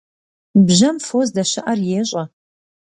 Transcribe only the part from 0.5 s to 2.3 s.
Бжьэм фо здэщыIэр ещIэ.